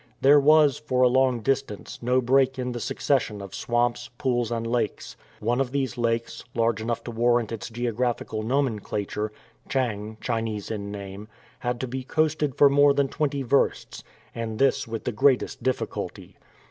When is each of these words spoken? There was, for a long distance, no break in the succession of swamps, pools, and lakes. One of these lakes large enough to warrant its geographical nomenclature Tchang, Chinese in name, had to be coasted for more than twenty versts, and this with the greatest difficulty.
There 0.19 0.39
was, 0.39 0.79
for 0.79 1.03
a 1.03 1.07
long 1.07 1.41
distance, 1.41 1.99
no 2.01 2.21
break 2.21 2.57
in 2.57 2.71
the 2.71 2.79
succession 2.79 3.39
of 3.39 3.53
swamps, 3.53 4.09
pools, 4.17 4.51
and 4.51 4.65
lakes. 4.65 5.15
One 5.39 5.61
of 5.61 5.71
these 5.71 5.95
lakes 5.95 6.43
large 6.55 6.81
enough 6.81 7.03
to 7.03 7.11
warrant 7.11 7.51
its 7.51 7.69
geographical 7.69 8.41
nomenclature 8.41 9.31
Tchang, 9.69 10.17
Chinese 10.19 10.71
in 10.71 10.89
name, 10.91 11.27
had 11.59 11.79
to 11.81 11.87
be 11.87 12.03
coasted 12.03 12.55
for 12.55 12.67
more 12.67 12.95
than 12.95 13.09
twenty 13.09 13.43
versts, 13.43 14.03
and 14.33 14.57
this 14.57 14.87
with 14.87 15.03
the 15.03 15.11
greatest 15.11 15.61
difficulty. 15.61 16.35